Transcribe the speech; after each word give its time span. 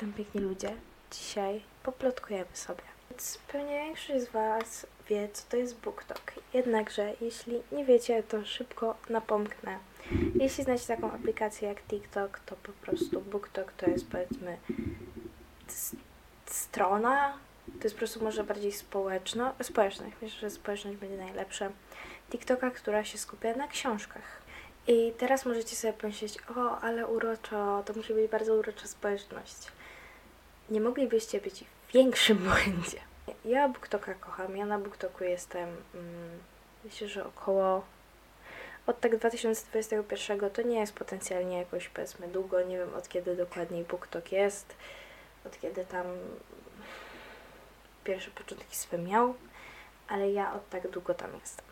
Witam 0.00 0.12
piękni 0.12 0.40
ludzie. 0.40 0.76
Dzisiaj 1.12 1.62
poplotkujemy 1.82 2.46
sobie. 2.54 2.82
Więc 3.10 3.38
pewnie 3.52 3.84
większość 3.84 4.24
z 4.24 4.28
Was 4.28 4.86
wie, 5.08 5.28
co 5.32 5.42
to 5.48 5.56
jest 5.56 5.80
BookTok. 5.80 6.32
Jednakże, 6.54 7.12
jeśli 7.20 7.62
nie 7.72 7.84
wiecie, 7.84 8.22
to 8.22 8.44
szybko 8.44 8.96
napomknę. 9.10 9.78
Jeśli 10.34 10.64
znacie 10.64 10.86
taką 10.86 11.12
aplikację 11.12 11.68
jak 11.68 11.82
TikTok, 11.82 12.38
to 12.46 12.56
po 12.56 12.72
prostu 12.72 13.20
BookTok 13.20 13.72
to 13.72 13.90
jest 13.90 14.10
powiedzmy 14.10 14.58
strona, 16.46 17.38
to 17.66 17.84
jest 17.84 17.94
po 17.94 17.98
prostu 17.98 18.24
może 18.24 18.44
bardziej 18.44 18.72
społeczno, 18.72 19.54
społeczna. 19.62 20.06
Myślę, 20.22 20.40
że 20.40 20.50
społeczność 20.50 20.96
będzie 20.96 21.16
najlepsza. 21.16 21.70
TikToka, 22.30 22.70
która 22.70 23.04
się 23.04 23.18
skupia 23.18 23.56
na 23.56 23.68
książkach. 23.68 24.42
I 24.86 25.12
teraz 25.18 25.46
możecie 25.46 25.76
sobie 25.76 25.92
pomyśleć, 25.92 26.38
o, 26.56 26.78
ale 26.78 27.06
uroczo, 27.06 27.82
to 27.86 27.92
musi 27.92 28.14
być 28.14 28.30
bardzo 28.30 28.54
urocza 28.54 28.86
społeczność. 28.86 29.79
Nie 30.70 30.80
moglibyście 30.80 31.40
być 31.40 31.64
w 31.88 31.92
większym 31.92 32.38
błędzie. 32.48 32.98
Ja 33.44 33.68
BookToka 33.68 34.14
kocham, 34.14 34.56
ja 34.56 34.66
na 34.66 34.78
BookToku 34.78 35.24
jestem, 35.24 35.68
mm, 35.94 36.38
myślę, 36.84 37.08
że 37.08 37.26
około 37.26 37.84
od 38.86 39.00
tak 39.00 39.16
2021 39.16 40.50
to 40.50 40.62
nie 40.62 40.80
jest 40.80 40.92
potencjalnie 40.92 41.58
jakoś 41.58 41.88
powiedzmy 41.88 42.28
długo, 42.28 42.62
nie 42.62 42.78
wiem 42.78 42.94
od 42.94 43.08
kiedy 43.08 43.36
dokładniej 43.36 43.84
BookTok 43.84 44.32
jest, 44.32 44.74
od 45.46 45.60
kiedy 45.60 45.84
tam 45.84 46.06
pierwsze 48.04 48.30
początki 48.30 48.76
swe 48.76 48.98
miał, 48.98 49.34
ale 50.08 50.30
ja 50.30 50.54
od 50.54 50.68
tak 50.68 50.90
długo 50.90 51.14
tam 51.14 51.30
jestem. 51.40 51.64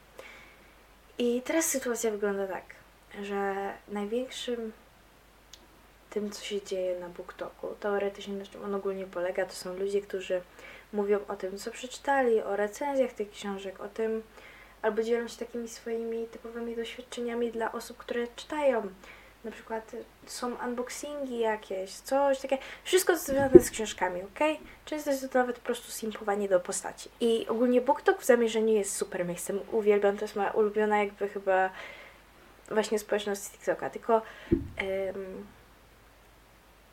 I 1.19 1.43
teraz 1.43 1.65
sytuacja 1.65 2.11
wygląda 2.11 2.47
tak, 2.47 2.65
że 3.23 3.73
największym 3.89 4.73
tym, 6.21 6.31
co 6.31 6.45
się 6.45 6.63
dzieje 6.63 7.01
na 7.01 7.09
BookToku, 7.09 7.69
teoretycznie 7.81 8.35
na 8.35 8.47
czym 8.47 8.65
on 8.65 8.75
ogólnie 8.75 9.07
polega, 9.07 9.47
to 9.47 9.53
są 9.53 9.79
ludzie, 9.79 10.01
którzy 10.01 10.41
mówią 10.93 11.19
o 11.29 11.37
tym, 11.37 11.59
co 11.59 11.71
przeczytali, 11.71 12.43
o 12.43 12.57
recenzjach 12.57 13.13
tych 13.13 13.31
książek, 13.31 13.81
o 13.81 13.89
tym, 13.89 14.23
albo 14.83 15.03
dzielą 15.03 15.29
się 15.29 15.39
takimi 15.39 15.69
swoimi 15.69 16.27
typowymi 16.27 16.77
doświadczeniami 16.77 17.53
dla 17.53 17.73
osób, 17.73 17.97
które 17.97 18.27
czytają. 18.37 18.83
Na 19.45 19.51
przykład 19.51 19.95
y, 19.95 20.05
są 20.27 20.55
unboxingi 20.67 21.39
jakieś, 21.39 21.91
coś 21.91 22.41
takie. 22.41 22.59
Wszystko 22.85 23.17
związane 23.17 23.61
z 23.61 23.71
książkami, 23.71 24.23
ok? 24.23 24.59
Często 24.85 25.11
jest 25.11 25.33
to 25.33 25.39
nawet 25.39 25.59
po 25.59 25.67
prostu 25.67 25.93
simpowanie 25.93 26.49
do 26.49 26.61
postaci. 26.61 27.09
I 27.21 27.47
ogólnie 27.49 27.81
BookTok 27.81 28.21
w 28.21 28.25
zamierzeniu 28.25 28.75
jest 28.75 28.97
super 28.97 29.27
miejscem. 29.27 29.61
Uwielbiam, 29.73 30.17
to 30.17 30.25
jest 30.25 30.37
moja 30.37 30.51
ulubiona 30.51 30.99
jakby 30.99 31.29
chyba 31.29 31.71
właśnie 32.71 32.99
społeczność 32.99 33.43
TikToka. 33.51 33.91
Tylko 33.91 34.23
em, 34.77 35.47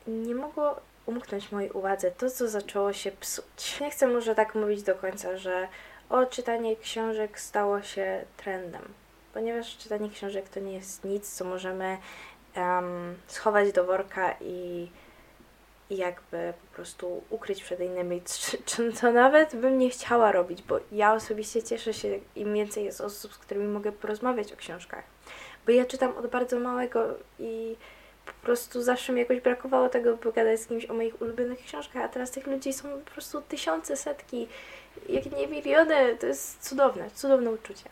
nie 0.06 0.34
mogło 0.34 0.80
umknąć 1.06 1.52
mojej 1.52 1.70
uwadze 1.70 2.10
to, 2.10 2.30
co 2.30 2.48
zaczęło 2.48 2.92
się 2.92 3.12
psuć. 3.12 3.80
Nie 3.80 3.90
chcę 3.90 4.06
może 4.06 4.34
tak 4.34 4.54
mówić 4.54 4.82
do 4.82 4.94
końca, 4.94 5.36
że 5.36 5.68
o, 6.08 6.26
czytanie 6.26 6.76
książek 6.76 7.40
stało 7.40 7.82
się 7.82 8.24
trendem. 8.36 8.82
Ponieważ 9.34 9.76
czytanie 9.76 10.10
książek 10.10 10.48
to 10.48 10.60
nie 10.60 10.72
jest 10.72 11.04
nic, 11.04 11.34
co 11.34 11.44
możemy 11.44 11.98
em, 12.54 13.16
schować 13.26 13.72
do 13.72 13.84
worka 13.84 14.34
i, 14.40 14.88
i 15.90 15.96
jakby 15.96 16.52
po 16.70 16.76
prostu 16.76 17.22
ukryć 17.30 17.62
przed 17.62 17.80
innymi, 17.80 18.22
czy, 18.40 18.58
czy 18.58 18.92
co 18.92 19.12
nawet 19.12 19.56
bym 19.56 19.78
nie 19.78 19.90
chciała 19.90 20.32
robić, 20.32 20.62
bo 20.62 20.80
ja 20.92 21.14
osobiście 21.14 21.62
cieszę 21.62 21.94
się, 21.94 22.18
im 22.36 22.54
więcej 22.54 22.84
jest 22.84 23.00
osób, 23.00 23.34
z 23.34 23.38
którymi 23.38 23.66
mogę 23.66 23.92
porozmawiać 23.92 24.52
o 24.52 24.56
książkach. 24.56 25.04
Bo 25.66 25.72
ja 25.72 25.84
czytam 25.84 26.16
od 26.16 26.26
bardzo 26.26 26.60
małego 26.60 27.04
i 27.38 27.76
prostu 28.46 28.82
zawsze 28.82 29.12
mi 29.12 29.20
jakoś 29.20 29.40
brakowało 29.40 29.88
tego, 29.88 30.12
by 30.12 30.22
pogadać 30.22 30.60
z 30.60 30.66
kimś 30.66 30.86
o 30.86 30.94
moich 30.94 31.22
ulubionych 31.22 31.64
książkach, 31.64 32.02
a 32.02 32.08
teraz 32.08 32.30
tych 32.30 32.46
ludzi 32.46 32.72
są 32.72 32.88
po 32.88 33.10
prostu 33.10 33.42
tysiące, 33.42 33.96
setki, 33.96 34.48
jak 35.08 35.32
nie 35.32 35.46
miliony. 35.46 36.16
To 36.20 36.26
jest 36.26 36.68
cudowne, 36.68 37.10
cudowne 37.10 37.50
uczucie. 37.50 37.84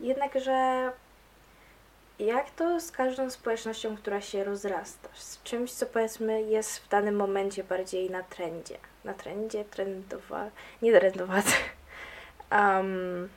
Jednakże 0.00 0.90
jak 2.18 2.50
to 2.50 2.80
z 2.80 2.90
każdą 2.90 3.30
społecznością, 3.30 3.96
która 3.96 4.20
się 4.20 4.44
rozrasta, 4.44 5.08
z 5.14 5.42
czymś, 5.42 5.72
co 5.72 5.86
powiedzmy 5.86 6.42
jest 6.42 6.78
w 6.78 6.88
danym 6.88 7.16
momencie 7.16 7.64
bardziej 7.64 8.10
na 8.10 8.22
trendzie. 8.22 8.76
Na 9.04 9.14
trendzie, 9.14 9.64
trendowa, 9.64 10.50
nie 10.82 11.00
trendowaty. 11.00 11.52
Um, 12.52 13.28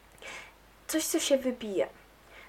coś, 0.88 1.04
co 1.04 1.20
się 1.20 1.38
wybija. 1.38 1.86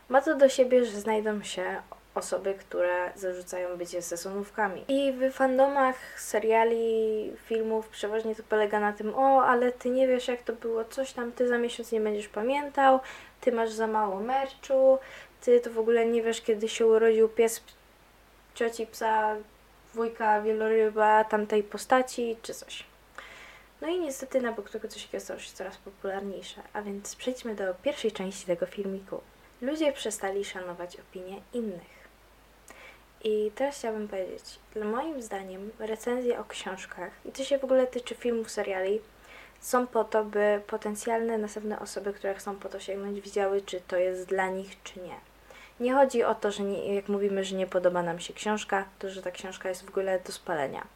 Ma 0.10 0.22
to 0.22 0.36
do 0.36 0.50
siebie, 0.50 0.86
że 0.86 1.00
znajdą 1.00 1.44
się 1.44 1.82
osoby, 2.18 2.54
które 2.54 3.12
zarzucają 3.16 3.78
bycie 3.78 4.02
sezonówkami. 4.02 4.86
I 4.88 5.14
w 5.14 5.34
fandomach 5.34 5.96
seriali, 6.20 7.32
filmów 7.46 7.90
przeważnie 7.90 8.36
to 8.36 8.44
polega 8.50 8.80
na 8.80 8.94
tym, 8.94 9.16
o, 9.16 9.46
ale 9.46 9.72
ty 9.72 9.90
nie 9.90 10.08
wiesz 10.08 10.28
jak 10.28 10.44
to 10.44 10.54
było, 10.54 10.86
coś 10.86 11.14
tam, 11.14 11.32
ty 11.32 11.48
za 11.48 11.58
miesiąc 11.58 11.92
nie 11.92 12.02
będziesz 12.02 12.28
pamiętał, 12.28 13.00
ty 13.42 13.52
masz 13.52 13.72
za 13.72 13.88
mało 13.88 14.20
merczu, 14.20 14.98
ty 15.42 15.60
to 15.60 15.70
w 15.70 15.80
ogóle 15.80 16.06
nie 16.06 16.24
wiesz 16.24 16.42
kiedy 16.42 16.70
się 16.70 16.86
urodził 16.86 17.30
pies 17.30 17.62
cioci, 18.56 18.88
psa, 18.88 19.36
wujka, 19.94 20.42
wieloryba, 20.42 21.24
tamtej 21.24 21.64
postaci, 21.64 22.38
czy 22.42 22.54
coś. 22.54 22.84
No 23.82 23.88
i 23.88 24.00
niestety 24.00 24.42
na 24.42 24.52
BookToku 24.52 24.88
coś 24.88 25.04
takiego 25.06 25.24
stało 25.24 25.40
się 25.40 25.54
coraz 25.54 25.78
popularniejsze, 25.78 26.62
a 26.74 26.82
więc 26.82 27.16
przejdźmy 27.16 27.56
do 27.56 27.74
pierwszej 27.74 28.12
części 28.12 28.46
tego 28.46 28.66
filmiku. 28.66 29.22
Ludzie 29.62 29.94
przestali 29.94 30.46
szanować 30.46 30.98
opinie 31.00 31.42
innych. 31.54 32.07
I 33.24 33.52
teraz 33.56 33.78
chciałabym 33.78 34.08
powiedzieć, 34.08 34.60
że 34.76 34.86
moim 34.86 35.22
zdaniem 35.22 35.72
recenzje 35.80 36.40
o 36.40 36.44
książkach, 36.44 37.12
i 37.26 37.32
to 37.32 37.44
się 37.44 37.58
w 37.58 37.64
ogóle 37.64 37.88
tyczy 37.88 38.16
filmów, 38.16 38.52
seriali, 38.52 39.00
są 39.60 39.88
po 39.88 40.04
to, 40.04 40.26
by 40.26 40.62
potencjalne 40.68 41.38
następne 41.38 41.80
osoby, 41.80 42.14
które 42.14 42.34
chcą 42.34 42.56
po 42.56 42.70
to 42.70 42.80
sięgnąć, 42.80 43.22
widziały, 43.22 43.62
czy 43.62 43.82
to 43.82 43.98
jest 43.98 44.28
dla 44.28 44.50
nich, 44.50 44.84
czy 44.84 45.00
nie. 45.00 45.16
Nie 45.80 45.94
chodzi 45.94 46.24
o 46.24 46.36
to, 46.36 46.52
że 46.52 46.64
nie, 46.64 46.96
jak 46.96 47.10
mówimy, 47.10 47.44
że 47.44 47.56
nie 47.56 47.68
podoba 47.68 48.04
nam 48.04 48.20
się 48.20 48.34
książka, 48.34 48.86
to 49.00 49.10
że 49.10 49.22
ta 49.22 49.32
książka 49.32 49.70
jest 49.70 49.86
w 49.86 49.90
ogóle 49.90 50.20
do 50.20 50.32
spalenia. 50.32 50.88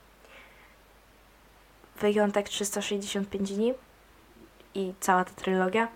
Wyjątek 1.95 2.49
365 2.49 3.53
dni 3.53 3.73
i 4.75 4.93
cała 4.99 5.25
ta 5.25 5.31
trylogia. 5.31 5.87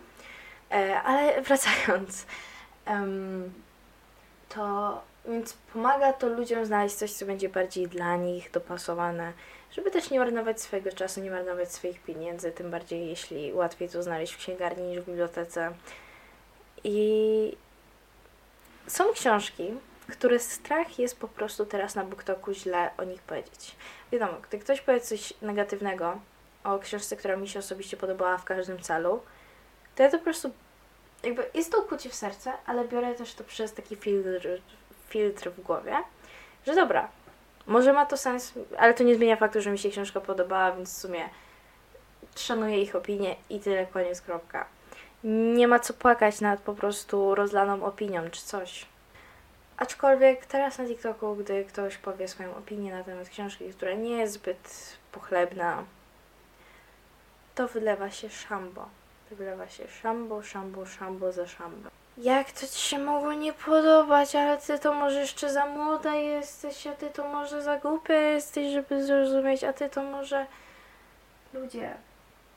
E, 0.72 1.02
ale 1.02 1.42
wracając, 1.42 2.26
em, 2.86 3.54
to 4.56 5.02
więc 5.28 5.54
pomaga 5.54 6.14
to 6.14 6.30
ludziom 6.30 6.66
znaleźć 6.66 6.96
coś, 6.96 7.14
co 7.14 7.26
będzie 7.26 7.50
bardziej 7.50 7.88
dla 7.88 8.16
nich 8.16 8.52
dopasowane, 8.52 9.34
żeby 9.72 9.92
też 9.92 10.10
nie 10.10 10.20
marnować 10.20 10.62
swojego 10.62 10.92
czasu, 10.92 11.22
nie 11.22 11.32
marnować 11.32 11.72
swoich 11.72 12.04
pieniędzy, 12.04 12.52
tym 12.52 12.72
bardziej 12.72 13.08
jeśli 13.08 13.54
łatwiej 13.54 13.90
to 13.90 14.04
znaleźć 14.04 14.34
w 14.34 14.38
księgarni 14.38 14.84
niż 14.84 15.00
w 15.00 15.06
bibliotece. 15.06 15.74
I 16.84 17.58
są 18.88 19.14
książki, 19.14 19.74
które 20.12 20.40
strach 20.40 21.00
jest 21.00 21.20
po 21.20 21.28
prostu 21.28 21.66
teraz 21.66 21.96
na 21.96 22.04
BookToku 22.04 22.54
źle 22.54 22.90
o 22.98 23.04
nich 23.04 23.22
powiedzieć. 23.22 23.76
Wiadomo, 24.12 24.34
gdy 24.50 24.60
ktoś 24.60 24.82
powie 24.82 25.02
coś 25.02 25.34
negatywnego 25.42 26.20
o 26.64 26.80
książce, 26.80 27.16
która 27.16 27.36
mi 27.36 27.48
się 27.48 27.60
osobiście 27.60 27.98
podobała 27.98 28.38
w 28.38 28.44
każdym 28.44 28.82
celu, 28.82 29.22
to 29.96 30.04
ja 30.04 30.12
to 30.12 30.18
po 30.18 30.24
prostu 30.24 30.52
jakby 31.26 31.46
jest 31.54 31.72
to 31.72 31.80
ukłucie 31.82 32.10
w 32.10 32.16
serce, 32.16 32.54
ale 32.66 32.88
biorę 32.88 33.16
też 33.16 33.34
to 33.34 33.44
przez 33.44 33.74
taki 33.74 33.96
filtr, 33.96 34.48
filtr 35.10 35.50
w 35.50 35.62
głowie, 35.62 35.98
że 36.68 36.76
dobra, 36.76 37.10
może 37.68 37.94
ma 37.94 38.06
to 38.06 38.18
sens, 38.18 38.54
ale 38.78 38.94
to 38.94 39.04
nie 39.04 39.16
zmienia 39.16 39.36
faktu, 39.36 39.62
że 39.62 39.72
mi 39.72 39.78
się 39.78 39.90
książka 39.90 40.22
podobała, 40.22 40.72
więc 40.72 40.94
w 40.94 41.02
sumie 41.02 41.30
szanuję 42.36 42.82
ich 42.82 42.96
opinię 42.96 43.36
i 43.50 43.60
tyle, 43.60 43.86
koniec, 43.86 44.22
kropka. 44.22 44.66
Nie 45.24 45.68
ma 45.68 45.80
co 45.80 45.94
płakać 45.94 46.42
nad 46.42 46.60
po 46.60 46.74
prostu 46.74 47.36
rozlaną 47.36 47.86
opinią 47.86 48.30
czy 48.30 48.42
coś. 48.42 48.86
Aczkolwiek 49.78 50.46
teraz 50.46 50.78
na 50.78 50.86
TikToku, 50.86 51.36
gdy 51.36 51.66
ktoś 51.66 51.98
powie 51.98 52.28
swoją 52.28 52.56
opinię 52.56 52.94
na 52.94 53.04
temat 53.04 53.30
książki, 53.30 53.74
która 53.74 53.94
nie 53.94 54.18
jest 54.18 54.34
zbyt 54.34 54.98
pochlebna, 55.12 55.84
to 57.56 57.68
wylewa 57.68 58.12
się 58.12 58.30
szambo. 58.30 58.90
Wylewa 59.38 59.70
się 59.70 59.88
szambo, 59.88 60.42
szambo, 60.44 60.86
szambo 60.86 61.32
za 61.32 61.48
szambo. 61.48 61.90
Jak 62.18 62.52
to 62.52 62.68
ci 62.68 62.82
się 62.82 63.00
mogło 63.00 63.34
nie 63.34 63.54
podobać, 63.54 64.36
ale 64.36 64.58
ty 64.58 64.80
to 64.80 64.94
może 64.94 65.20
jeszcze 65.20 65.54
za 65.54 65.66
młoda 65.66 66.16
jesteś, 66.16 66.88
a 66.88 66.92
ty 66.92 67.10
to 67.10 67.28
może 67.28 67.62
za 67.62 67.78
głupia 67.78 68.14
jesteś, 68.14 68.74
żeby 68.74 69.06
zrozumieć, 69.06 69.64
a 69.64 69.74
ty 69.74 69.90
to 69.90 70.04
może... 70.04 70.46
Ludzie, 71.54 71.96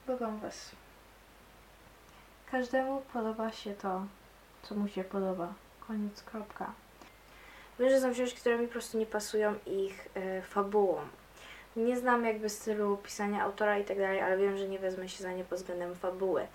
błagam 0.06 0.38
was. 0.38 0.70
Każdemu 2.50 3.02
podoba 3.12 3.52
się 3.52 3.74
to, 3.74 4.02
co 4.62 4.74
mu 4.74 4.88
się 4.88 5.04
podoba. 5.04 5.52
Koniec, 5.88 6.22
kropka. 6.22 6.72
Wiem, 7.78 7.90
że 7.90 8.00
są 8.00 8.12
książki, 8.12 8.40
które 8.40 8.58
mi 8.58 8.66
po 8.66 8.72
prostu 8.72 8.98
nie 8.98 9.06
pasują 9.06 9.54
ich 9.66 10.08
y. 10.16 10.42
Nie 11.76 11.98
znam 11.98 12.24
jakby 12.24 12.48
stylu 12.48 12.96
pisania 12.96 13.42
autora 13.42 13.78
i 13.78 13.84
tak 13.84 13.98
dalej, 13.98 14.20
ale 14.20 14.36
wiem, 14.38 14.58
że 14.58 14.68
nie 14.68 14.78
wezmę 14.78 15.08
się 15.08 15.22
za 15.22 15.32
nie 15.32 15.44
pod 15.44 15.58
względem 15.58 15.94
fabuły. 15.94 16.46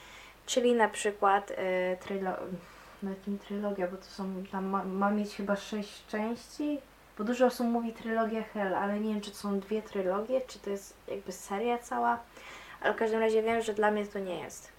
Czyli 0.45 0.73
na 0.73 0.89
przykład 0.89 1.51
y, 1.51 1.55
trylo- 2.05 2.37
nawet 3.03 3.27
nie 3.27 3.37
trylogia, 3.37 3.87
bo 3.87 3.97
to 3.97 4.03
są 4.03 4.43
tam 4.51 4.65
ma, 4.65 4.83
ma 4.83 5.11
mieć 5.11 5.35
chyba 5.35 5.55
sześć 5.55 6.05
części. 6.07 6.79
Bo 7.17 7.23
dużo 7.23 7.45
osób 7.45 7.67
mówi 7.67 7.93
trylogia 7.93 8.43
Hell, 8.43 8.75
ale 8.75 8.99
nie 8.99 9.13
wiem, 9.13 9.21
czy 9.21 9.31
to 9.31 9.37
są 9.37 9.59
dwie 9.59 9.81
trylogie, 9.81 10.41
czy 10.47 10.59
to 10.59 10.69
jest 10.69 10.93
jakby 11.07 11.31
seria 11.31 11.77
cała. 11.77 12.19
Ale 12.81 12.93
w 12.93 12.97
każdym 12.97 13.19
razie 13.19 13.43
wiem, 13.43 13.61
że 13.61 13.73
dla 13.73 13.91
mnie 13.91 14.05
to 14.05 14.19
nie 14.19 14.39
jest. 14.39 14.71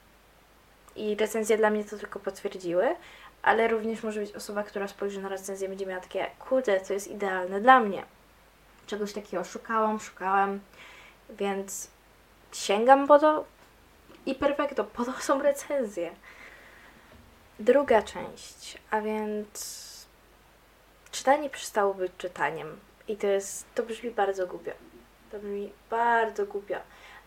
I 0.97 1.15
recenzje 1.15 1.57
dla 1.57 1.71
mnie 1.71 1.85
to 1.85 1.99
tylko 1.99 2.21
potwierdziły, 2.21 2.97
ale 3.43 3.69
również 3.69 4.03
może 4.03 4.21
być 4.21 4.33
osoba, 4.33 4.63
która 4.63 4.89
spojrzy 4.89 5.23
na 5.23 5.29
recenzję 5.29 5.67
i 5.67 5.69
będzie 5.69 5.87
miała 5.87 6.01
takie, 6.01 6.27
kurde, 6.39 6.81
to 6.81 6.93
jest 6.93 7.09
idealne 7.09 7.61
dla 7.61 7.81
mnie. 7.81 8.03
Czegoś 8.87 9.13
takiego 9.13 9.45
szukałam, 9.45 10.01
szukałam, 10.01 10.61
więc 11.31 11.89
sięgam 12.53 13.07
po 13.07 13.19
to 13.19 13.45
i 14.27 14.35
perfekto, 14.35 14.85
po 14.85 15.05
to 15.05 15.13
są 15.13 15.43
recenzje. 15.43 16.11
Druga 17.59 18.03
część, 18.03 18.79
a 18.91 19.01
więc 19.01 19.85
czytanie 21.11 21.51
przestało 21.51 21.95
być 21.95 22.13
czytaniem. 22.19 22.81
I 23.09 23.17
to 23.17 23.27
jest, 23.27 23.67
to 23.75 23.83
brzmi 23.83 24.11
bardzo 24.11 24.47
głupio. 24.47 24.73
To 25.33 25.39
brzmi 25.39 25.73
bardzo 25.91 26.47
głupio, 26.47 26.77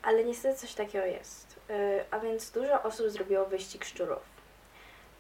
ale 0.04 0.24
niestety 0.24 0.60
coś 0.60 0.74
takiego 0.74 1.06
jest. 1.06 1.60
Yy, 1.70 2.06
a 2.12 2.20
więc 2.20 2.52
dużo 2.52 2.84
osób 2.84 3.10
zrobiło 3.10 3.46
wyścig 3.46 3.86
szczurów. 3.86 4.20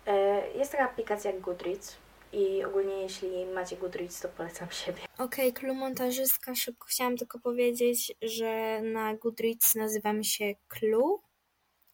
Yy, 0.05 0.13
jest 0.55 0.71
taka 0.71 0.83
aplikacja 0.83 1.31
jak 1.31 1.39
Goodreads 1.39 1.95
i 2.33 2.63
ogólnie 2.63 3.01
jeśli 3.01 3.45
macie 3.45 3.77
Goodreads, 3.77 4.21
to 4.21 4.29
polecam 4.29 4.71
siebie. 4.71 5.01
Okej, 5.17 5.49
okay, 5.49 5.73
montażystka, 5.73 6.55
szybko 6.55 6.87
chciałam 6.87 7.17
tylko 7.17 7.39
powiedzieć, 7.39 8.13
że 8.21 8.81
na 8.81 9.15
Goodreads 9.15 9.75
nazywam 9.75 10.23
się 10.23 10.53
Clue. 10.67 11.21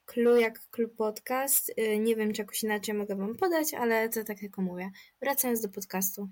Clue 0.06 0.40
jak 0.40 0.60
Clue 0.72 0.90
Podcast. 0.98 1.78
Yy, 1.78 2.00
nie 2.00 2.16
wiem, 2.16 2.34
czy 2.34 2.42
jakoś 2.42 2.64
inaczej 2.64 2.94
mogę 2.94 3.16
Wam 3.16 3.36
podać, 3.36 3.74
ale 3.74 4.10
to 4.10 4.24
tak 4.24 4.42
jak 4.42 4.58
mówię. 4.58 4.92
Wracając 5.22 5.62
do 5.62 5.70
podcastu 5.70 6.28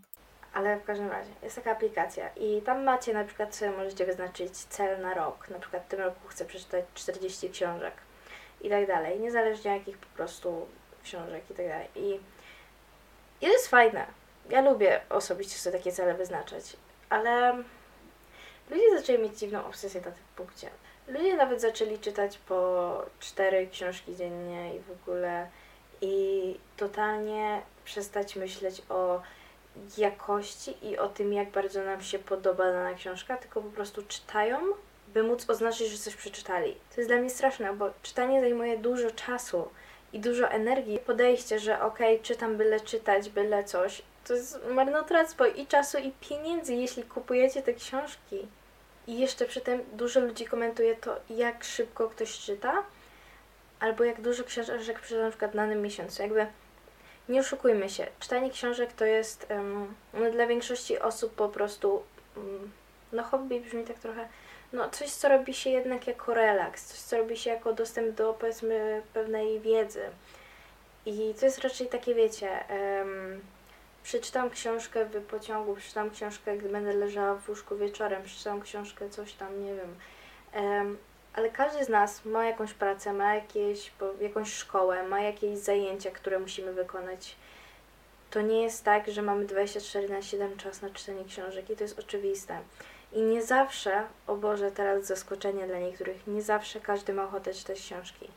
ale 0.53 0.79
w 0.79 0.83
każdym 0.83 1.09
razie 1.09 1.29
jest 1.43 1.55
taka 1.55 1.71
aplikacja 1.71 2.29
i 2.29 2.61
tam 2.61 2.83
macie 2.83 3.13
na 3.13 3.23
przykład 3.23 3.55
sobie 3.55 3.71
możecie 3.71 4.05
wyznaczyć 4.05 4.51
cel 4.57 5.01
na 5.01 5.13
rok, 5.13 5.49
na 5.49 5.59
przykład 5.59 5.83
w 5.83 5.87
tym 5.87 5.99
roku 5.99 6.27
chcę 6.27 6.45
przeczytać 6.45 6.85
40 6.93 7.49
książek 7.49 7.93
i 8.61 8.69
tak 8.69 8.87
dalej, 8.87 9.19
niezależnie 9.19 9.71
jakich 9.71 9.97
po 9.97 10.07
prostu 10.15 10.67
książek 11.03 11.43
i 11.51 11.53
tak 11.53 11.67
dalej. 11.67 11.87
I, 11.95 12.19
i 13.41 13.45
to 13.45 13.51
jest 13.51 13.67
fajne. 13.67 14.05
Ja 14.49 14.61
lubię 14.61 15.01
osobiście 15.09 15.57
sobie 15.57 15.77
takie 15.77 15.91
cele 15.91 16.13
wyznaczać, 16.13 16.63
ale 17.09 17.63
ludzie 18.69 18.99
zaczęli 18.99 19.19
mieć 19.19 19.39
dziwną 19.39 19.65
obsesję 19.65 20.01
na 20.01 20.11
tym 20.11 20.23
punkcie. 20.35 20.69
Ludzie 21.07 21.37
nawet 21.37 21.61
zaczęli 21.61 21.99
czytać 21.99 22.37
po 22.37 23.03
cztery 23.19 23.67
książki 23.71 24.15
dziennie 24.15 24.75
i 24.75 24.79
w 24.79 24.91
ogóle 24.91 25.47
i 26.01 26.59
totalnie 26.77 27.61
przestać 27.85 28.35
myśleć 28.35 28.81
o 28.89 29.21
jakości 29.97 30.87
i 30.87 30.97
o 30.97 31.09
tym, 31.09 31.33
jak 31.33 31.51
bardzo 31.51 31.83
nam 31.83 32.01
się 32.01 32.19
podoba 32.19 32.71
dana 32.71 32.93
książka, 32.93 33.37
tylko 33.37 33.61
po 33.61 33.69
prostu 33.69 34.03
czytają, 34.07 34.59
by 35.07 35.23
móc 35.23 35.49
oznaczyć, 35.49 35.87
że 35.87 35.97
coś 35.97 36.15
przeczytali. 36.15 36.75
To 36.95 37.01
jest 37.01 37.09
dla 37.09 37.17
mnie 37.17 37.29
straszne, 37.29 37.73
bo 37.73 37.89
czytanie 38.01 38.41
zajmuje 38.41 38.77
dużo 38.77 39.11
czasu 39.11 39.69
i 40.13 40.19
dużo 40.19 40.47
energii. 40.47 40.99
Podejście, 40.99 41.59
że 41.59 41.81
okej, 41.81 42.15
okay, 42.15 42.25
czytam 42.25 42.57
byle 42.57 42.79
czytać, 42.79 43.29
byle 43.29 43.63
coś, 43.63 44.01
to 44.27 44.33
jest 44.33 44.59
marnotrawstwo 44.69 45.45
i 45.45 45.67
czasu, 45.67 45.97
i 45.97 46.11
pieniędzy, 46.29 46.73
jeśli 46.73 47.03
kupujecie 47.03 47.61
te 47.61 47.73
książki. 47.73 48.47
I 49.07 49.19
jeszcze 49.19 49.45
przy 49.45 49.61
tym 49.61 49.83
dużo 49.93 50.19
ludzi 50.19 50.45
komentuje 50.45 50.95
to, 50.95 51.15
jak 51.29 51.63
szybko 51.63 52.09
ktoś 52.09 52.39
czyta, 52.39 52.83
albo 53.79 54.03
jak 54.03 54.21
dużo 54.21 54.43
książek 54.43 54.99
przeczyta 54.99 55.21
na 55.21 55.29
przykład 55.29 55.51
w 55.51 55.55
danym 55.55 55.81
miesiącu. 55.81 56.21
Jakby 56.21 56.47
nie 57.29 57.39
oszukujmy 57.39 57.89
się, 57.89 58.07
czytanie 58.19 58.51
książek 58.51 58.93
to 58.93 59.05
jest 59.05 59.47
um, 59.49 60.31
dla 60.31 60.47
większości 60.47 60.99
osób 60.99 61.35
po 61.35 61.49
prostu, 61.49 62.03
um, 62.37 62.71
no 63.13 63.23
hobby 63.23 63.59
brzmi 63.59 63.83
tak 63.83 63.99
trochę, 63.99 64.27
no 64.73 64.89
coś, 64.89 65.09
co 65.11 65.29
robi 65.29 65.53
się 65.53 65.69
jednak 65.69 66.07
jako 66.07 66.33
relaks, 66.33 66.85
coś, 66.85 66.99
co 66.99 67.17
robi 67.17 67.37
się 67.37 67.49
jako 67.49 67.73
dostęp 67.73 68.15
do 68.15 68.33
powiedzmy 68.33 69.01
pewnej 69.13 69.59
wiedzy. 69.59 70.01
I 71.05 71.33
to 71.39 71.45
jest 71.45 71.59
raczej 71.59 71.87
takie, 71.87 72.15
wiecie, 72.15 72.49
um, 72.69 73.41
przeczytam 74.03 74.49
książkę 74.49 75.05
w 75.05 75.25
pociągu, 75.25 75.75
przeczytam 75.75 76.11
książkę, 76.11 76.57
gdy 76.57 76.69
będę 76.69 76.93
leżała 76.93 77.35
w 77.35 77.49
łóżku 77.49 77.77
wieczorem, 77.77 78.23
przeczytam 78.23 78.61
książkę, 78.61 79.09
coś 79.09 79.33
tam, 79.33 79.65
nie 79.65 79.75
wiem. 79.75 79.95
Um, 80.53 80.97
ale 81.33 81.49
każdy 81.49 81.85
z 81.85 81.89
nas 81.89 82.25
ma 82.25 82.45
jakąś 82.45 82.73
pracę, 82.73 83.13
ma 83.13 83.35
jakieś, 83.35 83.91
jakąś 84.21 84.53
szkołę, 84.53 85.03
ma 85.03 85.21
jakieś 85.21 85.57
zajęcia, 85.57 86.11
które 86.11 86.39
musimy 86.39 86.73
wykonać. 86.73 87.35
To 88.31 88.41
nie 88.41 88.63
jest 88.63 88.83
tak, 88.83 89.11
że 89.11 89.21
mamy 89.21 89.45
24 89.45 90.09
na 90.09 90.21
7 90.21 90.57
czas 90.57 90.81
na 90.81 90.89
czytanie 90.89 91.25
książek 91.25 91.69
i 91.69 91.75
to 91.75 91.83
jest 91.83 91.99
oczywiste. 91.99 92.59
I 93.13 93.21
nie 93.21 93.43
zawsze, 93.43 94.03
o 94.27 94.35
Boże, 94.35 94.71
teraz 94.71 95.05
zaskoczenie 95.05 95.67
dla 95.67 95.79
niektórych, 95.79 96.27
nie 96.27 96.41
zawsze 96.41 96.79
każdy 96.79 97.13
ma 97.13 97.23
ochotę 97.23 97.53
czytać 97.53 97.79
książki. 97.79 98.27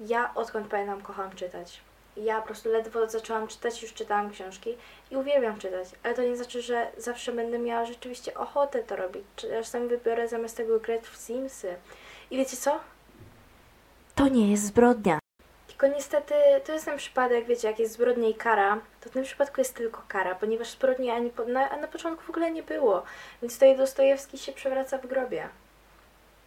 Ja 0.00 0.34
odkąd 0.34 0.68
pamiętam 0.68 1.02
kocham 1.02 1.36
czytać. 1.36 1.80
Ja 2.16 2.40
po 2.40 2.46
prostu 2.46 2.68
ledwo 2.68 3.08
zaczęłam 3.08 3.48
czytać, 3.48 3.82
już 3.82 3.94
czytałam 3.94 4.30
książki 4.30 4.76
i 5.10 5.16
uwielbiam 5.16 5.58
czytać, 5.58 5.88
ale 6.02 6.14
to 6.14 6.22
nie 6.22 6.36
znaczy, 6.36 6.62
że 6.62 6.92
zawsze 6.96 7.32
będę 7.32 7.58
miała 7.58 7.84
rzeczywiście 7.86 8.34
ochotę 8.34 8.82
to 8.82 8.96
robić. 8.96 9.24
Czasem 9.36 9.88
wybiorę 9.88 10.28
zamiast 10.28 10.56
tego 10.56 10.80
grać 10.80 11.02
w 11.02 11.16
Simsy, 11.16 11.76
i 12.30 12.36
wiecie 12.36 12.56
co? 12.56 12.80
To 14.14 14.28
nie 14.28 14.50
jest 14.50 14.66
zbrodnia. 14.66 15.18
Tylko 15.80 15.96
niestety 15.96 16.34
to 16.64 16.72
jest 16.72 16.84
ten 16.84 16.98
przypadek, 16.98 17.46
wiecie, 17.46 17.68
jak 17.68 17.78
jest 17.78 17.94
zbrodnia 17.94 18.28
i 18.28 18.34
kara, 18.34 18.80
to 19.00 19.10
w 19.10 19.12
tym 19.12 19.24
przypadku 19.24 19.60
jest 19.60 19.74
tylko 19.74 20.02
kara, 20.08 20.34
ponieważ 20.34 20.70
zbrodni 20.70 21.10
ani 21.10 21.30
po, 21.30 21.44
na, 21.44 21.76
na 21.76 21.88
początku 21.88 22.24
w 22.24 22.30
ogóle 22.30 22.50
nie 22.50 22.62
było. 22.62 23.02
Więc 23.42 23.54
tutaj 23.54 23.76
Dostojewski 23.76 24.38
się 24.38 24.52
przewraca 24.52 24.98
w 24.98 25.06
grobie. 25.06 25.48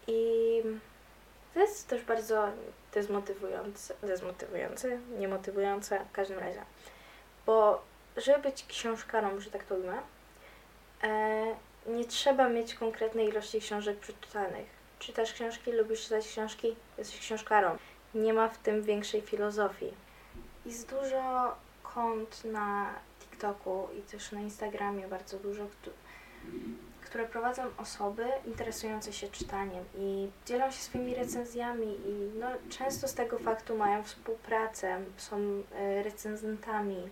I 0.07 0.61
to 1.53 1.59
jest 1.59 1.87
też 1.87 2.01
bardzo 2.01 2.47
dezmotywujące, 2.93 3.93
dezmotywujące, 4.03 4.97
niemotywujące 5.19 5.99
w 6.09 6.11
każdym 6.11 6.39
razie. 6.39 6.61
Bo 7.45 7.81
żeby 8.17 8.39
być 8.39 8.65
książkarą, 8.67 9.39
że 9.39 9.51
tak 9.51 9.63
to 9.63 9.75
ujmę, 9.75 9.97
e, 11.03 11.45
nie 11.87 12.05
trzeba 12.05 12.49
mieć 12.49 12.75
konkretnej 12.75 13.27
ilości 13.27 13.59
książek 13.59 13.97
przeczytanych 13.97 14.83
czytasz 15.05 15.33
książki, 15.33 15.71
lubisz 15.71 16.03
czytać 16.03 16.27
książki, 16.27 16.75
jesteś 16.97 17.19
książkarą. 17.19 17.77
Nie 18.15 18.33
ma 18.33 18.49
w 18.49 18.57
tym 18.57 18.83
większej 18.83 19.21
filozofii. 19.21 19.93
Jest 20.65 20.89
dużo 20.89 21.55
kont 21.83 22.45
na 22.45 22.89
TikToku 23.19 23.87
i 23.99 24.01
też 24.01 24.31
na 24.31 24.41
Instagramie 24.41 25.07
bardzo 25.07 25.37
dużo, 25.39 25.67
które 27.01 27.25
prowadzą 27.25 27.63
osoby 27.77 28.25
interesujące 28.45 29.13
się 29.13 29.27
czytaniem 29.27 29.83
i 29.97 30.29
dzielą 30.45 30.71
się 30.71 30.77
swoimi 30.77 31.15
recenzjami 31.15 31.87
i 31.87 32.39
no, 32.39 32.47
często 32.69 33.07
z 33.07 33.13
tego 33.13 33.39
faktu 33.39 33.77
mają 33.77 34.03
współpracę, 34.03 35.01
są 35.17 35.63
e, 35.75 36.03
recenzentami 36.03 37.09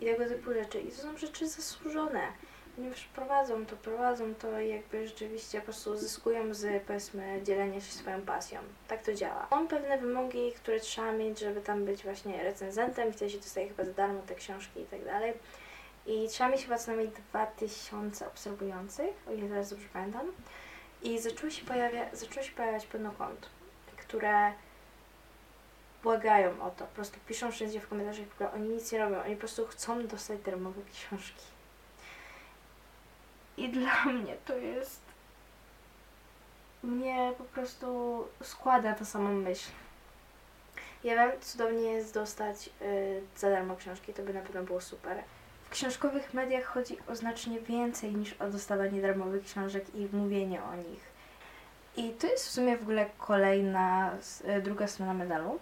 i 0.00 0.06
tego 0.06 0.28
typu 0.28 0.52
rzeczy. 0.52 0.80
I 0.80 0.90
to 0.90 1.02
są 1.02 1.16
rzeczy 1.16 1.48
zasłużone 1.48 2.20
ponieważ 2.78 3.04
prowadzą 3.04 3.66
to, 3.66 3.76
prowadzą 3.76 4.34
to 4.34 4.60
i 4.60 4.68
jakby 4.68 5.08
rzeczywiście 5.08 5.58
po 5.58 5.64
prostu 5.64 5.96
zyskują 5.96 6.54
z, 6.54 6.82
powiedzmy, 6.82 7.40
dzielenia 7.44 7.80
się 7.80 7.92
swoją 7.92 8.22
pasją. 8.22 8.60
Tak 8.88 9.02
to 9.02 9.14
działa. 9.14 9.46
Są 9.50 9.68
pewne 9.68 9.98
wymogi, 9.98 10.52
które 10.52 10.80
trzeba 10.80 11.12
mieć, 11.12 11.38
żeby 11.38 11.60
tam 11.60 11.84
być 11.84 12.02
właśnie 12.02 12.42
recenzentem 12.42 13.12
wtedy 13.12 13.30
się 13.30 13.38
dostaje 13.38 13.68
chyba 13.68 13.84
za 13.84 13.92
darmo 13.92 14.22
te 14.22 14.34
książki 14.34 14.80
i 14.80 14.84
tak 14.84 15.04
dalej. 15.04 15.32
I 16.06 16.28
trzeba 16.28 16.50
mieć 16.50 16.62
chyba 16.62 16.78
co 16.78 16.86
najmniej 16.86 17.10
2000 17.30 18.26
obserwujących, 18.26 19.14
o 19.28 19.32
ile 19.32 19.48
teraz 19.48 19.70
dobrze 19.70 19.88
pamiętam. 19.92 20.26
I 21.02 21.18
zaczęło 21.18 21.50
się, 21.50 21.66
pojawia, 21.66 22.06
zaczęło 22.12 22.46
się 22.46 22.52
pojawiać 22.52 22.86
pełno 22.86 23.10
kont, 23.10 23.48
które 23.96 24.52
błagają 26.02 26.62
o 26.62 26.70
to, 26.70 26.84
po 26.86 26.94
prostu 26.94 27.18
piszą 27.26 27.52
wszędzie 27.52 27.80
w 27.80 27.88
komentarzach, 27.88 28.26
w 28.26 28.34
ogóle 28.34 28.52
oni 28.52 28.68
nic 28.68 28.92
nie 28.92 28.98
robią, 28.98 29.22
oni 29.22 29.34
po 29.34 29.40
prostu 29.40 29.66
chcą 29.66 30.06
dostać 30.06 30.40
darmowe 30.40 30.80
książki. 30.92 31.57
I 33.58 33.68
dla 33.68 34.04
mnie 34.04 34.36
to 34.44 34.56
jest. 34.56 35.00
Mnie 36.82 37.32
po 37.38 37.44
prostu 37.44 38.24
składa 38.42 38.94
to 38.94 39.04
samą 39.04 39.32
myśl. 39.32 39.70
Ja 41.04 41.14
wiem, 41.14 41.40
cudownie 41.40 41.92
jest 41.92 42.14
dostać 42.14 42.66
yy, 42.66 43.22
za 43.36 43.50
darmo 43.50 43.76
książki, 43.76 44.14
to 44.14 44.22
by 44.22 44.34
na 44.34 44.40
pewno 44.40 44.62
było 44.62 44.80
super. 44.80 45.22
W 45.64 45.70
książkowych 45.70 46.34
mediach 46.34 46.64
chodzi 46.64 46.96
o 47.08 47.16
znacznie 47.16 47.60
więcej 47.60 48.14
niż 48.14 48.32
o 48.32 48.50
dostawanie 48.50 49.02
darmowych 49.02 49.44
książek 49.44 49.94
i 49.94 50.08
mówienie 50.12 50.62
o 50.62 50.76
nich. 50.76 51.18
I 51.96 52.10
to 52.10 52.26
jest 52.26 52.46
w 52.46 52.50
sumie 52.50 52.76
w 52.76 52.82
ogóle 52.82 53.06
kolejna, 53.18 54.16
yy, 54.44 54.62
druga 54.62 54.86
strona 54.86 55.14
medalu, 55.14 55.58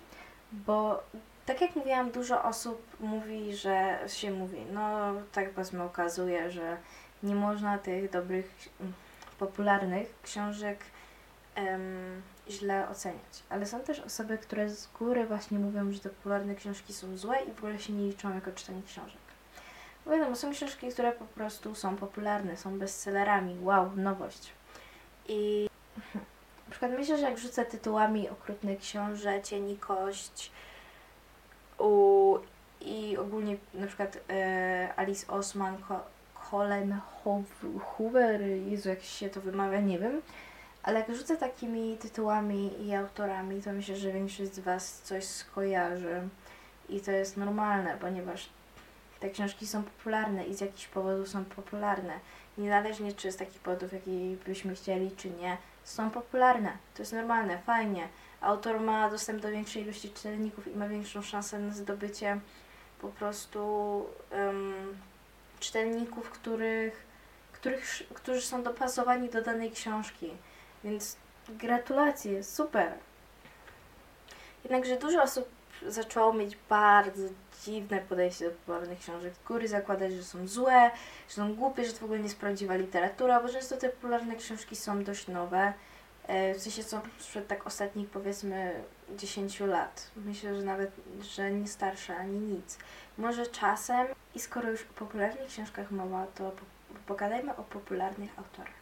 bo 0.53 1.03
tak 1.47 1.61
jak 1.61 1.77
mówiłam, 1.77 2.11
dużo 2.11 2.43
osób 2.43 2.97
mówi, 3.01 3.57
że 3.57 3.99
się 4.07 4.31
mówi, 4.31 4.67
no 4.73 5.13
tak 5.33 5.51
powiedzmy 5.51 5.83
okazuje, 5.83 6.51
że 6.51 6.77
nie 7.23 7.35
można 7.35 7.79
tych 7.79 8.11
dobrych, 8.11 8.69
mm, 8.81 8.93
popularnych 9.39 10.15
książek 10.23 10.79
um, 11.57 12.23
źle 12.49 12.89
oceniać. 12.89 13.43
Ale 13.49 13.67
są 13.67 13.81
też 13.81 14.01
osoby, 14.01 14.39
które 14.39 14.71
z 14.71 14.87
góry 14.87 15.27
właśnie 15.27 15.59
mówią, 15.59 15.93
że 15.93 16.01
te 16.01 16.11
popularne 16.11 16.55
książki 16.55 16.93
są 16.93 17.17
złe 17.17 17.37
i 17.43 17.53
w 17.53 17.59
ogóle 17.59 17.79
się 17.79 17.93
nie 17.93 18.07
liczą 18.07 18.35
jako 18.35 18.53
czytanie 18.53 18.83
książek. 18.87 19.27
Wiadomo, 20.07 20.37
są 20.37 20.53
książki, 20.53 20.89
które 20.89 21.13
po 21.13 21.25
prostu 21.25 21.75
są 21.75 21.97
popularne, 21.97 22.57
są 22.57 22.79
bestsellerami. 22.79 23.59
Wow, 23.63 23.97
nowość. 23.97 24.53
I 25.29 25.69
na 26.67 26.71
przykład 26.71 26.93
myślę, 26.93 27.19
że 27.19 27.25
jak 27.31 27.39
rzucę 27.39 27.65
tytułami 27.65 28.29
Okrutny 28.29 28.77
Książę, 28.77 29.43
Cieni 29.43 29.77
Kość 29.77 30.53
u, 31.79 32.39
i 32.81 33.17
ogólnie 33.17 33.57
na 33.75 33.87
przykład 33.87 34.19
e, 34.31 34.93
Alice 34.97 35.27
Osman, 35.33 35.79
Ko, 35.79 36.05
Colin 36.51 36.97
Hoover, 37.85 38.41
Jezu, 38.43 38.89
jak 38.89 39.03
się 39.03 39.31
to 39.31 39.41
wymawia, 39.41 39.81
nie 39.81 39.99
wiem. 39.99 40.23
Ale 40.83 40.99
jak 40.99 41.15
rzucę 41.15 41.37
takimi 41.37 41.97
tytułami 41.97 42.87
i 42.87 42.95
autorami, 42.95 43.63
to 43.63 43.73
myślę, 43.73 43.97
że 43.97 44.13
większość 44.13 44.55
z 44.55 44.59
Was 44.59 45.01
coś 45.03 45.25
skojarzy. 45.25 46.29
I 46.89 47.01
to 47.01 47.11
jest 47.11 47.37
normalne, 47.37 47.97
ponieważ 48.01 48.49
te 49.21 49.31
książki 49.31 49.67
są 49.67 49.83
popularne 49.83 50.45
i 50.45 50.55
z 50.55 50.61
jakichś 50.61 50.87
powodów 50.87 51.29
są 51.29 51.45
popularne. 51.45 52.13
Niezależnie 52.59 53.13
czy 53.13 53.33
z 53.33 53.37
takich 53.37 53.61
powodów, 53.61 53.93
jakich 53.93 54.39
byśmy 54.39 54.75
chcieli, 54.75 55.11
czy 55.17 55.31
nie, 55.31 55.57
są 55.85 56.11
popularne. 56.11 56.73
To 56.95 57.03
jest 57.03 57.13
normalne, 57.13 57.59
fajnie. 57.59 58.09
Autor 58.41 58.81
ma 58.81 59.11
dostęp 59.11 59.43
do 59.43 59.51
większej 59.51 59.83
ilości 59.83 60.11
czytelników 60.11 60.69
i 60.69 60.77
ma 60.77 60.89
większą 60.89 61.23
szansę 61.23 61.59
na 61.59 61.73
zdobycie 61.73 62.41
po 63.01 63.09
prostu 63.09 63.61
um, 64.33 64.75
czytelników, 65.61 66.31
których, 66.31 67.07
których, 67.53 68.03
którzy 68.15 68.41
są 68.41 68.63
dopasowani 68.63 69.29
do 69.29 69.43
danej 69.43 69.71
książki. 69.71 70.31
Więc 70.85 71.17
gratulacje, 71.49 72.45
super. 72.45 72.93
Jednakże 74.65 74.97
dużo 74.97 75.23
osób 75.23 75.49
zaczęło 75.89 76.33
mieć 76.33 76.57
bardzo 76.69 77.23
dziwne 77.65 78.01
podejście 78.01 78.45
do 78.45 78.51
popularnych 78.51 78.99
książek. 78.99 79.35
Góry 79.49 79.69
zakładać, 79.69 80.13
że 80.13 80.25
są 80.25 80.49
złe, 80.49 80.91
że 81.29 81.35
są 81.35 81.55
głupie, 81.55 81.85
że 81.85 81.93
to 81.93 81.99
w 81.99 82.05
ogóle 82.05 82.19
nie 82.19 82.25
jest 82.25 82.39
prawdziwa 82.39 82.77
literatura, 82.77 83.41
bo 83.41 83.49
często 83.49 83.77
te 83.77 83.89
popularne 83.89 84.37
książki 84.37 84.77
są 84.77 85.05
dość 85.05 85.29
nowe. 85.29 85.73
E, 86.27 86.55
w 86.55 86.63
sensie 86.63 86.83
są 86.83 87.01
sprzed 87.19 87.49
tak 87.49 87.67
ostatnich 87.67 88.11
powiedzmy 88.11 88.75
10 89.17 89.61
lat. 89.61 90.11
Myślę, 90.17 90.55
że 90.55 90.63
nawet, 90.63 90.91
że 91.21 91.51
nie 91.51 91.69
starsze 91.69 92.17
ani 92.17 92.39
nic. 92.39 92.79
Może 93.19 93.47
czasem 93.47 94.07
i 94.35 94.41
skoro 94.41 94.71
już 94.71 94.83
o 94.83 94.93
popularnych 94.95 95.49
książkach 95.49 95.91
mowa, 95.91 96.27
to 96.35 96.53
pogadajmy 97.07 97.57
o 97.57 97.63
popularnych 97.63 98.39
autorach. 98.39 98.75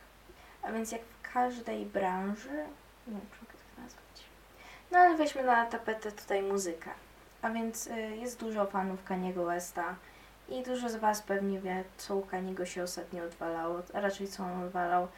A 0.62 0.73
więc 0.73 0.93
jak 0.93 1.02
w 1.02 1.33
każdej 1.33 1.87
branży, 1.87 2.50
nie 3.07 3.12
wiem, 3.12 3.26
czy 3.33 3.45
mogę 3.45 3.52
tak 3.52 3.85
nazwać. 3.85 4.25
No 4.90 4.99
ale 4.99 5.16
weźmy 5.16 5.45
na 5.45 5.66
tapetę 5.66 6.12
tutaj 6.12 6.43
muzykę. 6.43 6.90
A 7.43 7.50
więc 7.50 7.87
y, 7.87 8.16
jest 8.16 8.40
dużo 8.40 8.66
fanów 8.66 9.04
Kaniego 9.04 9.45
Westa 9.45 9.97
i 10.49 10.62
dużo 10.62 10.88
z 10.88 10.97
Was 10.97 11.23
pewnie 11.23 11.61
wie, 11.61 11.85
co 11.97 12.16
u 12.16 12.23
Kaniego 12.23 12.66
się 12.66 12.83
ostatnio 12.83 13.25
odwalało, 13.25 13.83
a 13.95 14.00
raczej 14.00 14.28
co 14.28 14.45
on 14.45 14.64
odwalał. 14.64 15.09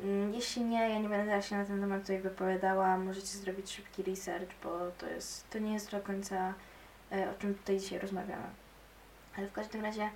Mm, 0.00 0.34
jeśli 0.34 0.64
nie, 0.64 0.88
ja 0.90 0.98
nie 0.98 1.08
będę 1.08 1.26
teraz 1.26 1.46
się 1.46 1.56
na 1.56 1.64
ten 1.64 1.80
temat 1.80 2.00
tutaj 2.00 2.20
wypowiadała, 2.20 2.98
możecie 2.98 3.26
zrobić 3.26 3.72
szybki 3.72 4.02
research, 4.02 4.50
bo 4.62 4.90
to 4.98 5.06
jest, 5.06 5.50
to 5.50 5.58
nie 5.58 5.72
jest 5.72 5.90
do 5.90 6.00
końca 6.00 6.54
y, 7.12 7.30
o 7.30 7.40
czym 7.40 7.54
tutaj 7.54 7.80
dzisiaj 7.80 7.98
rozmawiamy. 7.98 8.46
Ale 9.38 9.46
w 9.46 9.52
każdym 9.52 9.84
razie 9.84 10.10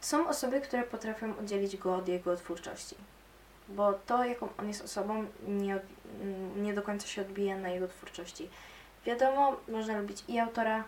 są 0.00 0.28
osoby, 0.28 0.60
które 0.60 0.82
potrafią 0.82 1.38
oddzielić 1.38 1.76
go 1.76 1.96
od 1.96 2.08
jego 2.08 2.36
twórczości. 2.36 2.96
Bo 3.68 3.92
to, 3.92 4.24
jaką 4.24 4.48
on 4.58 4.68
jest 4.68 4.84
osobą, 4.84 5.26
nie, 5.48 5.78
nie 6.56 6.74
do 6.74 6.82
końca 6.82 7.06
się 7.06 7.22
odbija 7.22 7.58
na 7.58 7.68
jego 7.68 7.88
twórczości. 7.88 8.48
Wiadomo, 9.06 9.56
można 9.68 10.00
lubić 10.00 10.24
i 10.28 10.38
autora, 10.38 10.84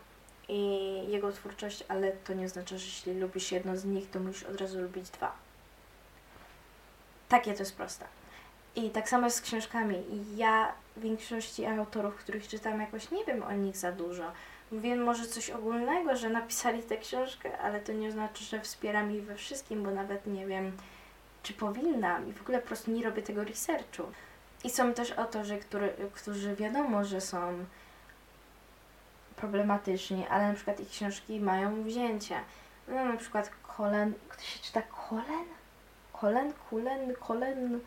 i 0.49 0.79
jego 1.09 1.33
twórczość, 1.33 1.85
ale 1.89 2.13
to 2.13 2.35
nie 2.35 2.47
oznacza, 2.47 2.79
że 2.79 2.87
jeśli 2.87 3.21
lubisz 3.21 3.53
jedno 3.53 3.77
z 3.77 3.85
nich, 3.85 4.11
to 4.11 4.21
musisz 4.21 4.45
od 4.45 4.61
razu 4.61 4.81
lubić 4.81 5.11
dwa. 5.11 5.48
Takie 7.29 7.53
to 7.53 7.59
jest 7.59 7.77
proste. 7.77 8.05
I 8.77 8.91
tak 8.91 9.09
samo 9.09 9.27
jest 9.27 9.37
z 9.37 9.41
książkami. 9.41 10.03
Ja 10.37 10.73
większości 10.97 11.67
autorów, 11.67 12.17
których 12.17 12.49
czytam, 12.49 12.81
jakoś 12.81 13.11
nie 13.11 13.25
wiem 13.25 13.43
o 13.43 13.53
nich 13.53 13.77
za 13.77 13.93
dużo. 13.93 14.33
Wiem 14.73 15.03
może 15.03 15.27
coś 15.27 15.51
ogólnego, 15.51 16.17
że 16.17 16.31
napisali 16.31 16.83
tę 16.83 16.97
książkę, 16.97 17.59
ale 17.59 17.81
to 17.81 17.93
nie 17.93 18.09
oznacza, 18.09 18.45
że 18.45 18.61
wspieram 18.61 19.13
ich 19.13 19.25
we 19.25 19.35
wszystkim, 19.35 19.83
bo 19.83 19.91
nawet 19.91 20.27
nie 20.27 20.47
wiem, 20.47 20.73
czy 21.43 21.53
powinnam 21.53 22.29
i 22.29 22.33
w 22.33 22.43
ogóle 22.43 22.59
po 22.59 22.67
prostu 22.67 22.91
nie 22.91 23.05
robię 23.05 23.23
tego 23.23 23.45
researchu. 23.45 24.03
I 24.65 24.71
są 24.71 24.95
też 24.95 25.19
autorzy, 25.19 25.59
który, 25.59 25.95
którzy 26.15 26.57
wiadomo, 26.57 27.05
że 27.05 27.21
są 27.21 27.65
problematyczni, 29.37 30.27
ale 30.31 30.49
na 30.49 30.55
przykład 30.55 30.81
ich 30.81 30.89
książki 30.89 31.41
mają 31.41 31.83
wzięcie. 31.83 32.41
No 32.89 33.05
na 33.05 33.17
przykład 33.17 33.51
Kolen, 33.77 34.15
kto 34.29 34.43
się 34.43 34.59
czyta 34.61 34.83
Kolen? 34.83 35.58
Kolen, 36.21 36.53
Kulen, 36.71 37.15
Kolen? 37.15 37.81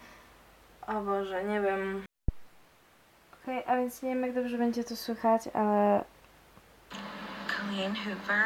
O 0.88 0.94
Boże, 0.94 1.44
nie 1.44 1.62
wiem. 1.62 2.06
Okej, 3.44 3.64
okay, 3.64 3.74
a 3.74 3.78
więc 3.78 4.02
nie 4.02 4.10
wiem 4.10 4.22
jak 4.22 4.34
dobrze 4.34 4.58
będzie 4.58 4.84
to 4.84 4.96
słychać, 4.96 5.48
ale... 5.54 6.04
Colleen 7.48 7.96
Hoover. 7.96 8.46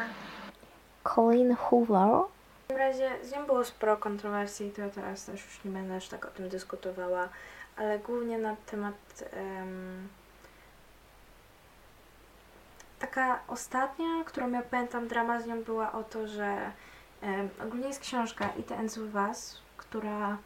Colleen 1.04 1.56
Hoover? 1.56 2.28
W 2.64 2.68
każdym 2.68 2.78
razie 2.78 3.26
z 3.26 3.32
nią 3.32 3.46
było 3.46 3.66
sporo 3.66 3.98
kontrowersji, 3.98 4.72
to 4.72 4.82
ja 4.82 4.90
teraz 4.90 5.26
też 5.26 5.46
już 5.46 5.64
nie 5.64 5.72
będę 5.72 5.96
aż 5.96 6.08
tak 6.08 6.26
o 6.26 6.30
tym 6.30 6.50
dyskutowała, 6.50 7.30
ale 7.78 8.00
głównie 8.00 8.38
na 8.38 8.56
temat 8.66 9.30
um, 9.38 10.08
taka 13.00 13.40
ostatnia, 13.48 14.24
którą 14.26 14.52
ja 14.52 14.62
pamiętam 14.62 15.08
drama 15.08 15.42
z 15.42 15.48
nią 15.48 15.64
była 15.64 15.92
o 15.92 16.04
to, 16.04 16.28
że 16.28 16.72
um, 17.22 17.50
ogólnie 17.68 17.88
jest 17.88 18.00
książka 18.00 18.50
It 18.58 18.72
Ends 18.72 18.98
With 18.98 19.16
Us, 19.16 19.65
która 19.90 20.38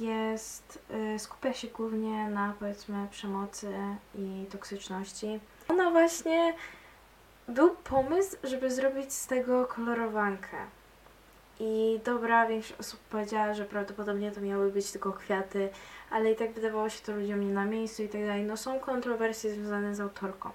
jest, 0.00 0.78
y, 1.14 1.18
skupia 1.18 1.52
się 1.52 1.68
głównie 1.68 2.28
na 2.28 2.54
powiedzmy 2.58 3.06
przemocy 3.10 3.72
i 4.14 4.46
toksyczności. 4.50 5.40
Ona 5.68 5.90
właśnie 5.90 6.54
był 7.48 7.70
pomysł, 7.76 8.36
żeby 8.44 8.70
zrobić 8.70 9.12
z 9.12 9.26
tego 9.26 9.66
kolorowankę. 9.66 10.56
I 11.60 12.00
dobra, 12.04 12.46
większość 12.46 12.80
osób 12.80 13.00
powiedziała, 13.00 13.54
że 13.54 13.64
prawdopodobnie 13.64 14.32
to 14.32 14.40
miały 14.40 14.72
być 14.72 14.90
tylko 14.90 15.12
kwiaty, 15.12 15.70
ale 16.10 16.32
i 16.32 16.36
tak 16.36 16.52
wydawało 16.52 16.88
się 16.88 17.00
to 17.02 17.12
ludziom 17.12 17.40
nie 17.40 17.54
na 17.54 17.64
miejscu 17.64 18.02
i 18.02 18.08
tak 18.08 18.20
dalej. 18.20 18.42
No 18.42 18.56
są 18.56 18.80
kontrowersje 18.80 19.50
związane 19.54 19.94
z 19.94 20.00
autorką. 20.00 20.50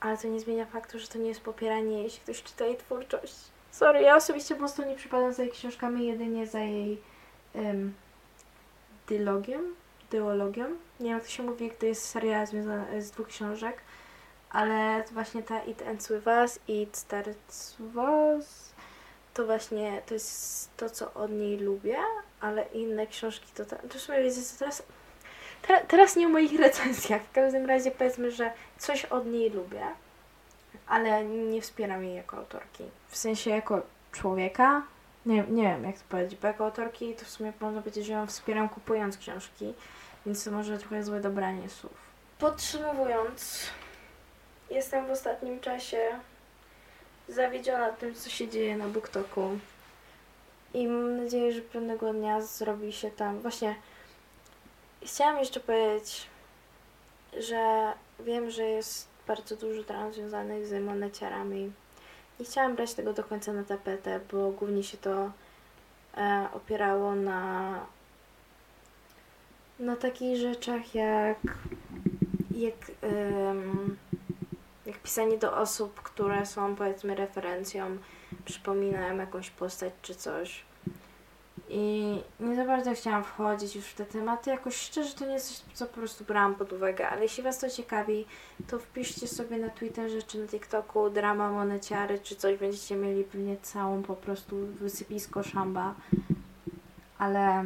Ale 0.00 0.18
to 0.18 0.28
nie 0.28 0.40
zmienia 0.40 0.66
faktu, 0.66 0.98
że 0.98 1.08
to 1.08 1.18
nie 1.18 1.28
jest 1.28 1.40
popieranie, 1.40 2.02
jeśli 2.02 2.20
ktoś 2.20 2.42
czyta 2.42 2.64
jej 2.64 2.76
twórczość. 2.76 3.34
Sorry, 3.70 4.02
ja 4.02 4.16
osobiście 4.16 4.54
prostu 4.54 4.84
nie 4.84 4.96
przypadam 4.96 5.32
za 5.32 5.42
jej 5.42 5.52
książkami, 5.52 6.06
jedynie 6.06 6.46
za 6.46 6.60
jej 6.60 7.00
um, 7.54 7.94
dylogiem, 9.08 9.74
dyologią. 10.10 10.64
Nie 11.00 11.06
wiem, 11.06 11.14
jak 11.14 11.24
to 11.24 11.30
się 11.30 11.42
mówi, 11.42 11.72
gdy 11.78 11.86
jest 11.86 12.08
seria 12.08 12.46
związana 12.46 12.86
z 13.00 13.10
dwóch 13.10 13.28
książek 13.28 13.82
ale 14.50 15.04
właśnie 15.12 15.42
ta 15.42 15.62
It 15.62 15.82
Ends 15.82 16.12
With 16.12 16.26
Us 16.26 16.58
i 16.68 16.82
It 16.82 16.96
Starts 16.96 17.76
With 17.80 17.96
Us 17.96 18.70
to 19.34 19.46
właśnie 19.46 20.02
to 20.06 20.14
jest 20.14 20.76
to, 20.76 20.90
co 20.90 21.14
od 21.14 21.30
niej 21.30 21.58
lubię, 21.58 21.96
ale 22.40 22.62
inne 22.62 23.06
książki 23.06 23.46
to... 23.54 23.64
To 23.64 23.98
w 23.98 24.00
sumie 24.00 24.22
wiecie 24.22 24.42
co, 24.42 24.58
teraz, 24.58 24.82
te, 25.62 25.84
teraz 25.88 26.16
nie 26.16 26.26
o 26.26 26.30
moich 26.30 26.60
recenzjach, 26.60 27.22
w 27.22 27.32
każdym 27.32 27.66
razie 27.66 27.90
powiedzmy, 27.90 28.30
że 28.30 28.52
coś 28.78 29.04
od 29.04 29.26
niej 29.26 29.50
lubię, 29.50 29.86
ale 30.90 31.24
nie 31.24 31.62
wspieram 31.62 32.04
jej 32.04 32.14
jako 32.14 32.36
autorki. 32.36 32.84
W 33.08 33.16
sensie 33.16 33.50
jako 33.50 33.82
człowieka, 34.12 34.82
nie, 35.26 35.44
nie 35.48 35.62
wiem 35.62 35.84
jak 35.84 35.98
to 35.98 36.04
powiedzieć, 36.08 36.40
bo 36.40 36.48
jako 36.48 36.64
autorki 36.64 37.14
to 37.14 37.24
w 37.24 37.28
sumie 37.28 37.52
można 37.60 37.80
powiedzieć, 37.80 38.06
że 38.06 38.12
ją 38.12 38.26
wspieram 38.26 38.68
kupując 38.68 39.18
książki, 39.18 39.74
więc 40.26 40.44
to 40.44 40.50
może 40.50 40.78
trochę 40.78 41.04
złe 41.04 41.20
dobranie 41.20 41.68
słów. 41.68 41.92
Podsumowując, 42.38 43.70
Jestem 44.70 45.06
w 45.06 45.10
ostatnim 45.10 45.60
czasie 45.60 46.20
zawiedziona 47.28 47.92
tym, 47.92 48.14
co 48.14 48.30
się 48.30 48.48
dzieje 48.48 48.76
na 48.76 48.88
BookToku. 48.88 49.58
I 50.74 50.88
mam 50.88 51.24
nadzieję, 51.24 51.52
że 51.52 51.60
pewnego 51.60 52.12
dnia 52.12 52.40
zrobi 52.40 52.92
się 52.92 53.10
tam. 53.10 53.40
Właśnie 53.40 53.74
chciałam 55.02 55.38
jeszcze 55.38 55.60
powiedzieć, 55.60 56.26
że 57.38 57.92
wiem, 58.20 58.50
że 58.50 58.62
jest 58.62 59.08
bardzo 59.30 59.56
dużo 59.56 59.82
dram 59.82 60.12
związanych 60.12 60.66
z 60.66 60.84
moneciarami. 60.84 61.72
Nie 62.40 62.46
chciałam 62.46 62.76
brać 62.76 62.94
tego 62.94 63.12
do 63.12 63.24
końca 63.24 63.52
na 63.52 63.64
tapetę, 63.64 64.20
bo 64.32 64.50
głównie 64.50 64.82
się 64.82 64.98
to 64.98 65.32
e, 66.16 66.48
opierało 66.52 67.14
na 67.14 67.80
na 69.78 69.96
takich 69.96 70.36
rzeczach 70.36 70.94
jak 70.94 71.38
jak 72.50 72.74
um, 73.02 73.96
jak 74.86 74.98
pisanie 74.98 75.38
do 75.38 75.56
osób, 75.56 76.02
które 76.02 76.46
są 76.46 76.76
powiedzmy 76.76 77.14
referencją, 77.14 77.98
przypominają 78.44 79.16
jakąś 79.16 79.50
postać 79.50 79.92
czy 80.02 80.14
coś. 80.14 80.64
I 81.72 82.16
nie 82.40 82.56
za 82.56 82.64
bardzo 82.64 82.94
chciałam 82.94 83.24
wchodzić 83.24 83.76
już 83.76 83.84
w 83.84 83.94
te 83.94 84.06
tematy. 84.06 84.50
Jakoś 84.50 84.76
szczerze 84.76 85.14
to 85.14 85.26
nie 85.26 85.32
jest 85.32 85.48
coś, 85.48 85.74
co 85.74 85.86
po 85.86 85.92
prostu 85.92 86.24
brałam 86.24 86.54
pod 86.54 86.72
uwagę, 86.72 87.08
ale 87.08 87.22
jeśli 87.22 87.42
Was 87.42 87.58
to 87.58 87.70
ciekawi, 87.70 88.24
to 88.68 88.78
wpiszcie 88.78 89.28
sobie 89.28 89.58
na 89.58 89.70
Twitterze 89.70 90.22
czy 90.22 90.38
na 90.38 90.46
TikToku 90.46 91.10
drama 91.10 91.52
moneciary 91.52 92.18
czy 92.18 92.36
coś, 92.36 92.58
będziecie 92.58 92.96
mieli 92.96 93.24
pewnie 93.24 93.56
całą 93.62 94.02
po 94.02 94.16
prostu 94.16 94.56
wysypisko 94.66 95.42
szamba. 95.42 95.94
Ale 97.18 97.64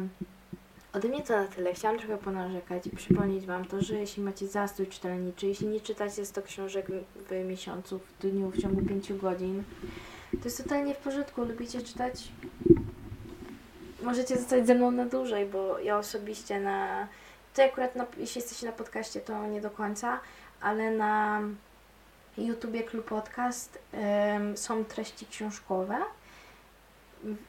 ode 0.93 1.07
mnie 1.07 1.21
to 1.21 1.37
na 1.37 1.47
tyle. 1.47 1.73
Chciałam 1.73 1.97
trochę 1.97 2.17
ponarzekać 2.17 2.87
i 2.87 2.89
przypomnieć 2.89 3.45
Wam 3.45 3.65
to, 3.65 3.81
że 3.81 3.95
jeśli 3.95 4.23
macie 4.23 4.47
zastój 4.47 4.87
czytelniczy, 4.87 5.47
jeśli 5.47 5.67
nie 5.67 5.81
czytacie 5.81 6.25
100 6.25 6.41
książek 6.41 6.87
w 7.29 7.45
miesiącu, 7.47 7.99
w 7.99 8.21
dniu, 8.21 8.51
w 8.51 8.61
ciągu 8.61 8.81
5 8.81 9.13
godzin, 9.13 9.63
to 10.31 10.43
jest 10.43 10.63
totalnie 10.63 10.93
w 10.93 10.97
porządku. 10.97 11.45
Lubicie 11.45 11.81
czytać? 11.81 12.27
Możecie 14.05 14.37
zostać 14.37 14.67
ze 14.67 14.75
mną 14.75 14.91
na 14.91 15.05
dłużej, 15.05 15.45
bo 15.45 15.79
ja 15.79 15.97
osobiście 15.97 16.59
na... 16.59 17.07
To 17.53 17.63
akurat, 17.63 17.95
na, 17.95 18.05
jeśli 18.17 18.41
jesteście 18.41 18.65
na 18.65 18.71
podcaście, 18.71 19.21
to 19.21 19.47
nie 19.47 19.61
do 19.61 19.69
końca, 19.69 20.19
ale 20.61 20.91
na 20.91 21.41
YouTubie 22.37 22.83
Klub 22.83 23.05
Podcast 23.05 23.79
ym, 24.35 24.57
są 24.57 24.85
treści 24.85 25.25
książkowe 25.25 25.97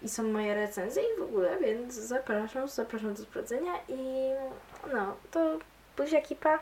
i 0.03 0.09
są 0.09 0.23
moje 0.23 0.55
recenzje 0.55 1.03
i 1.03 1.21
w 1.21 1.23
ogóle, 1.23 1.59
więc 1.59 1.95
zapraszam, 1.95 2.69
zapraszam 2.69 3.15
do 3.15 3.23
sprawdzenia 3.23 3.73
i 3.89 4.31
no, 4.95 5.17
to 5.31 5.59
buziaki 5.97 6.37
pa! 6.37 6.59